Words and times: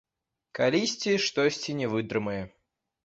Калісьці 0.59 1.13
штосьці 1.25 1.77
не 1.83 1.91
вытрымае. 1.93 2.39